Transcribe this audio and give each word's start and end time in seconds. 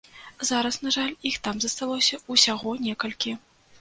Зараз, 0.49 0.75
на 0.85 0.93
жаль, 0.95 1.11
іх 1.31 1.37
там 1.47 1.55
засталося 1.65 2.21
ўсяго 2.37 2.75
некалькі. 2.87 3.37